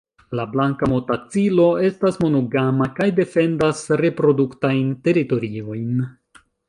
La 0.37 0.43
Blanka 0.53 0.87
motacilo 0.93 1.67
estas 1.89 2.17
monogama 2.23 2.87
kaj 3.01 3.09
defendas 3.19 3.85
reproduktajn 4.05 4.89
teritoriojn. 5.09 5.93